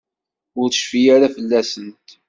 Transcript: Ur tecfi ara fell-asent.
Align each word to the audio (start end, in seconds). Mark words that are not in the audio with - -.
Ur 0.59 0.67
tecfi 0.69 1.01
ara 1.15 1.27
fell-asent. 1.35 2.07